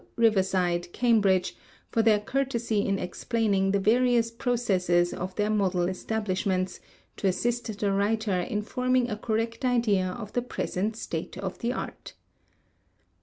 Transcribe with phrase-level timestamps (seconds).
[0.15, 1.55] Riverside, Cambridge,
[1.91, 6.79] for their courtesy in explaining the various processes of their model establishments,
[7.17, 11.71] to assist the writer in forming a correct idea of the present state of the
[11.71, 12.15] art.